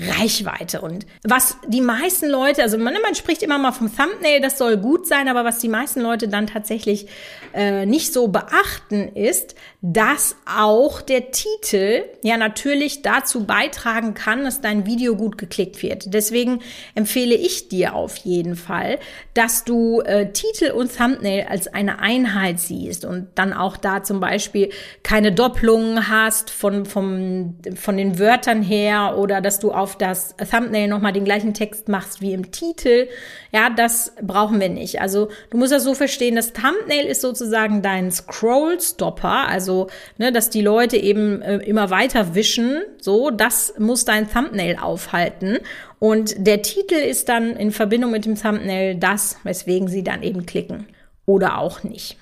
Reichweite. 0.00 0.80
Und 0.80 1.06
was 1.24 1.56
die 1.66 1.80
meisten 1.80 2.28
Leute, 2.28 2.62
also 2.62 2.78
man, 2.78 2.94
man 3.02 3.16
spricht 3.16 3.42
immer 3.42 3.58
mal 3.58 3.72
vom 3.72 3.94
Thumbnail, 3.94 4.40
das 4.40 4.56
soll 4.56 4.76
gut 4.76 5.08
sein, 5.08 5.26
aber 5.26 5.44
was 5.44 5.58
die 5.58 5.68
meisten 5.68 6.00
Leute 6.00 6.28
dann 6.28 6.46
tatsächlich 6.46 7.08
äh, 7.52 7.84
nicht 7.84 8.12
so 8.12 8.28
beachten, 8.28 9.08
ist, 9.08 9.56
dass 9.80 10.36
auch 10.46 11.02
der 11.02 11.32
Titel 11.32 12.04
ja 12.22 12.36
natürlich 12.36 13.02
dazu 13.02 13.44
beitragen 13.44 14.14
kann, 14.14 14.44
dass 14.44 14.60
dein 14.60 14.86
Video 14.86 15.16
gut 15.16 15.36
geklickt 15.36 15.82
wird. 15.82 16.14
Deswegen 16.14 16.60
empfehle 16.94 17.34
ich 17.34 17.68
dir 17.68 17.94
auf 17.94 18.16
jeden 18.18 18.54
Fall, 18.54 18.98
dass 19.34 19.64
du 19.64 20.00
äh, 20.02 20.32
Titel 20.32 20.70
und 20.70 20.96
Thumbnail 20.96 21.46
als 21.48 21.66
eine 21.66 21.98
Einheit 21.98 22.60
siehst 22.60 23.04
und 23.04 23.28
dann 23.34 23.52
auch 23.52 23.76
da 23.76 24.04
zum 24.04 24.20
Beispiel 24.20 24.70
keine 25.02 25.32
Doppelungen 25.32 26.08
hast 26.08 26.50
von, 26.50 26.86
vom, 26.86 27.56
von 27.74 27.96
den 27.96 28.18
Wörtern 28.20 28.62
her 28.62 29.16
oder 29.18 29.40
dass 29.40 29.58
du 29.58 29.72
auf 29.72 29.87
auf 29.88 29.96
das 29.96 30.34
Thumbnail 30.36 30.86
nochmal 30.86 31.14
den 31.14 31.24
gleichen 31.24 31.54
Text 31.54 31.88
machst 31.88 32.20
wie 32.20 32.34
im 32.34 32.50
Titel. 32.50 33.08
Ja, 33.52 33.70
das 33.70 34.12
brauchen 34.20 34.60
wir 34.60 34.68
nicht. 34.68 35.00
Also 35.00 35.30
du 35.48 35.56
musst 35.56 35.72
das 35.72 35.82
so 35.82 35.94
verstehen, 35.94 36.36
das 36.36 36.52
Thumbnail 36.52 37.06
ist 37.06 37.22
sozusagen 37.22 37.80
dein 37.80 38.12
Scroll-Stopper, 38.12 39.48
also 39.48 39.86
ne, 40.18 40.30
dass 40.30 40.50
die 40.50 40.60
Leute 40.60 40.98
eben 40.98 41.40
äh, 41.40 41.56
immer 41.56 41.88
weiter 41.88 42.34
wischen. 42.34 42.82
So, 43.00 43.30
das 43.30 43.72
muss 43.78 44.04
dein 44.04 44.30
Thumbnail 44.30 44.76
aufhalten. 44.76 45.56
Und 45.98 46.34
der 46.46 46.60
Titel 46.60 46.96
ist 46.96 47.30
dann 47.30 47.56
in 47.56 47.72
Verbindung 47.72 48.10
mit 48.10 48.26
dem 48.26 48.34
Thumbnail 48.34 48.94
das, 48.94 49.38
weswegen 49.42 49.88
sie 49.88 50.04
dann 50.04 50.22
eben 50.22 50.44
klicken. 50.44 50.86
Oder 51.24 51.56
auch 51.56 51.82
nicht. 51.82 52.18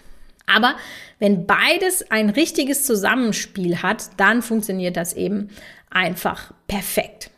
Aber 0.46 0.76
wenn 1.18 1.46
beides 1.46 2.12
ein 2.12 2.30
richtiges 2.30 2.84
Zusammenspiel 2.84 3.82
hat, 3.82 4.10
dann 4.18 4.42
funktioniert 4.42 4.96
das 4.96 5.14
eben 5.14 5.48
einfach 5.90 6.52
perfekt. 6.68 7.30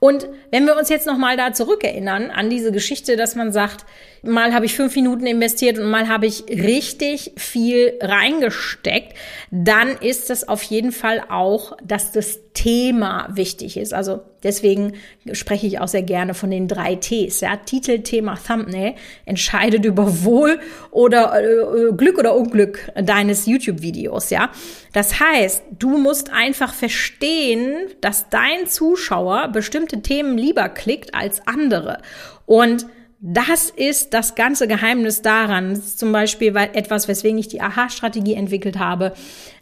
Und 0.00 0.28
wenn 0.50 0.66
wir 0.66 0.76
uns 0.76 0.88
jetzt 0.88 1.06
nochmal 1.06 1.36
da 1.36 1.52
zurückerinnern 1.52 2.30
an 2.30 2.50
diese 2.50 2.72
Geschichte, 2.72 3.16
dass 3.16 3.34
man 3.34 3.52
sagt, 3.52 3.84
mal 4.26 4.54
habe 4.54 4.66
ich 4.66 4.74
fünf 4.74 4.94
Minuten 4.94 5.26
investiert 5.26 5.78
und 5.78 5.90
mal 5.90 6.08
habe 6.08 6.26
ich 6.26 6.44
richtig 6.48 7.32
viel 7.36 7.94
reingesteckt, 8.00 9.14
dann 9.50 9.96
ist 10.00 10.30
das 10.30 10.48
auf 10.48 10.62
jeden 10.62 10.92
Fall 10.92 11.22
auch, 11.28 11.76
dass 11.82 12.12
das 12.12 12.40
Thema 12.54 13.28
wichtig 13.32 13.76
ist. 13.76 13.92
Also 13.92 14.20
deswegen 14.42 14.92
spreche 15.32 15.66
ich 15.66 15.80
auch 15.80 15.88
sehr 15.88 16.02
gerne 16.02 16.34
von 16.34 16.50
den 16.50 16.68
drei 16.68 16.94
Ts. 16.94 17.40
Ja? 17.40 17.56
Titel, 17.56 18.00
Thema, 18.00 18.36
Thumbnail 18.36 18.94
entscheidet 19.24 19.84
über 19.84 20.24
Wohl 20.24 20.60
oder 20.90 21.34
äh, 21.40 21.92
Glück 21.92 22.18
oder 22.18 22.36
Unglück 22.36 22.92
deines 22.94 23.46
YouTube-Videos. 23.46 24.30
Ja, 24.30 24.50
das 24.92 25.18
heißt, 25.18 25.64
du 25.78 25.98
musst 25.98 26.32
einfach 26.32 26.72
verstehen, 26.72 27.74
dass 28.00 28.28
dein 28.28 28.66
Zuschauer 28.68 29.48
bestimmte 29.48 30.00
Themen 30.02 30.38
lieber 30.38 30.68
klickt 30.68 31.14
als 31.14 31.46
andere 31.46 31.98
und 32.46 32.86
das 33.26 33.70
ist 33.70 34.12
das 34.12 34.34
ganze 34.34 34.68
Geheimnis 34.68 35.22
daran. 35.22 35.82
Zum 35.82 36.12
Beispiel 36.12 36.54
etwas, 36.54 37.08
weswegen 37.08 37.38
ich 37.38 37.48
die 37.48 37.62
Aha-Strategie 37.62 38.34
entwickelt 38.34 38.78
habe. 38.78 39.14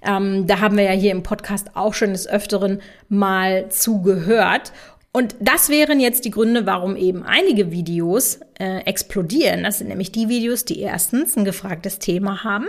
Ähm, 0.04 0.48
da 0.48 0.58
haben 0.58 0.76
wir 0.76 0.82
ja 0.82 0.90
hier 0.90 1.12
im 1.12 1.22
Podcast 1.22 1.76
auch 1.76 1.94
schon 1.94 2.10
des 2.10 2.26
Öfteren 2.26 2.82
mal 3.08 3.68
zugehört. 3.68 4.72
Und 5.14 5.36
das 5.40 5.68
wären 5.68 6.00
jetzt 6.00 6.24
die 6.24 6.30
Gründe, 6.30 6.64
warum 6.64 6.96
eben 6.96 7.22
einige 7.22 7.70
Videos 7.70 8.40
äh, 8.58 8.78
explodieren. 8.86 9.62
Das 9.62 9.76
sind 9.76 9.88
nämlich 9.88 10.10
die 10.10 10.30
Videos, 10.30 10.64
die 10.64 10.80
erstens 10.80 11.36
ein 11.36 11.44
gefragtes 11.44 11.98
Thema 11.98 12.44
haben, 12.44 12.68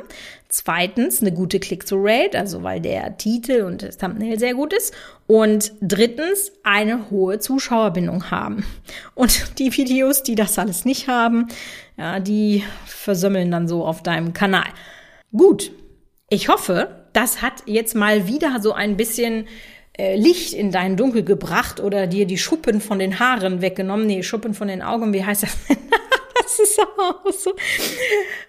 zweitens 0.49 1.21
eine 1.21 1.31
gute 1.31 1.61
Click-to-Rate, 1.61 2.37
also 2.37 2.61
weil 2.61 2.81
der 2.81 3.15
Titel 3.17 3.61
und 3.61 3.81
das 3.81 3.97
Thumbnail 3.97 4.37
sehr 4.39 4.55
gut 4.55 4.73
ist, 4.73 4.93
und 5.25 5.71
drittens 5.79 6.51
eine 6.63 7.09
hohe 7.09 7.39
Zuschauerbindung 7.39 8.29
haben. 8.29 8.65
Und 9.15 9.45
die 9.59 9.71
Videos, 9.77 10.21
die 10.21 10.35
das 10.35 10.59
alles 10.59 10.83
nicht 10.83 11.07
haben, 11.07 11.47
ja, 11.95 12.19
die 12.19 12.63
versömmeln 12.85 13.51
dann 13.51 13.69
so 13.69 13.85
auf 13.85 14.03
deinem 14.03 14.33
Kanal. 14.33 14.67
Gut, 15.31 15.71
ich 16.29 16.49
hoffe, 16.49 17.05
das 17.13 17.41
hat 17.41 17.63
jetzt 17.67 17.95
mal 17.95 18.27
wieder 18.27 18.59
so 18.61 18.73
ein 18.73 18.97
bisschen 18.97 19.47
äh, 19.97 20.15
Licht 20.15 20.53
in 20.53 20.71
dein 20.71 20.97
Dunkel 20.97 21.23
gebracht 21.23 21.79
oder 21.79 22.07
dir 22.07 22.25
die 22.25 22.37
Schuppen 22.37 22.81
von 22.81 22.99
den 22.99 23.19
Haaren 23.19 23.61
weggenommen. 23.61 24.07
Nee, 24.07 24.23
Schuppen 24.23 24.53
von 24.53 24.67
den 24.67 24.81
Augen, 24.81 25.13
wie 25.13 25.23
heißt 25.23 25.43
das? 25.43 25.57
das 26.43 26.59
ist 26.59 26.79
auch 26.79 27.31
so. 27.31 27.55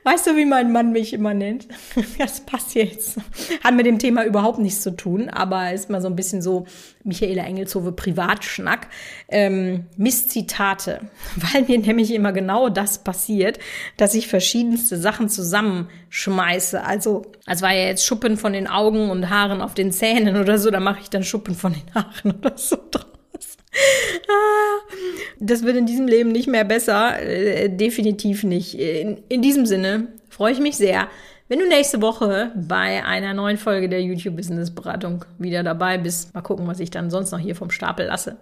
Weißt 0.03 0.27
du, 0.27 0.37
wie 0.37 0.45
mein 0.45 0.73
Mann 0.73 0.93
mich 0.93 1.13
immer 1.13 1.35
nennt? 1.35 1.69
Das 2.19 2.41
passt 2.41 2.75
jetzt. 2.75 3.19
Hat 3.63 3.75
mit 3.75 3.87
dem 3.87 3.99
Thema 3.99 4.25
überhaupt 4.25 4.59
nichts 4.59 4.83
zu 4.83 4.97
tun, 4.97 5.29
aber 5.29 5.73
ist 5.73 5.91
mal 5.91 6.01
so 6.01 6.09
ein 6.09 6.17
bisschen 6.17 6.43
so 6.43 6.67
Michaela 7.03 7.45
Engelshove 7.45 7.93
Privatschnack. 7.93 8.89
Ähm, 9.29 9.87
Misszitate. 9.97 11.01
Weil 11.37 11.63
mir 11.63 11.79
nämlich 11.79 12.13
immer 12.13 12.33
genau 12.33 12.69
das 12.69 13.03
passiert, 13.05 13.59
dass 13.97 14.15
ich 14.15 14.29
verschiedenste 14.29 14.97
Sachen 14.97 15.29
zusammenschmeiße. 15.29 16.83
Also, 16.83 17.23
als 17.47 17.63
war 17.63 17.73
ja 17.73 17.87
jetzt 17.87 18.07
Schuppen 18.07 18.37
von 18.37 18.53
den 18.53 18.67
Augen 18.67 19.11
und 19.11 19.31
Haaren 19.31 19.61
auf 19.61 19.75
den 19.75 19.93
Zähnen 19.93 20.37
oder 20.37 20.59
so, 20.59 20.71
da 20.71 20.81
mache 20.81 21.01
ich 21.01 21.11
dann 21.11 21.25
Schuppen 21.25 21.55
von 21.55 21.73
den 21.73 21.95
Haaren 21.95 22.33
oder 22.39 22.57
so 22.57 22.77
drauf. 22.91 23.14
Ah, 24.29 24.95
das 25.41 25.63
wird 25.65 25.77
in 25.77 25.87
diesem 25.87 26.07
Leben 26.07 26.31
nicht 26.31 26.49
mehr 26.49 26.65
besser. 26.65 27.21
Äh, 27.21 27.69
definitiv 27.69 28.45
nicht. 28.45 28.75
In, 28.75 29.23
in 29.29 29.43
diesem 29.43 29.67
Sinne 29.67 30.09
freue 30.29 30.53
ich 30.53 30.61
mich 30.61 30.77
sehr, 30.77 31.09
wenn 31.49 31.59
du 31.59 31.69
nächste 31.69 32.01
Woche 32.01 32.53
bei 32.55 33.05
einer 33.05 33.35
neuen 33.35 33.59
Folge 33.59 33.89
der 33.89 34.01
YouTube 34.01 34.37
Business 34.37 34.75
Beratung 34.75 35.25
wieder 35.39 35.63
dabei 35.63 35.99
bist. 35.99 36.33
Mal 36.35 36.41
gucken, 36.41 36.67
was 36.67 36.81
ich 36.81 36.91
dann 36.91 37.11
sonst 37.11 37.33
noch 37.33 37.39
hier 37.39 37.55
vom 37.55 37.71
Stapel 37.71 38.07
lasse. 38.07 38.33